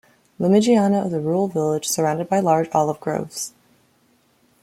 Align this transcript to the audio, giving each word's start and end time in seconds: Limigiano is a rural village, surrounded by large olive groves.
Limigiano 0.39 1.05
is 1.05 1.13
a 1.13 1.19
rural 1.19 1.47
village, 1.47 1.87
surrounded 1.87 2.27
by 2.27 2.39
large 2.39 2.67
olive 2.73 2.99
groves. 2.99 3.53